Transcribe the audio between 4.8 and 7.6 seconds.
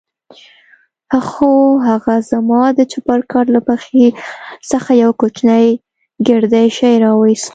يو کوچنى ګردى شى راوايست.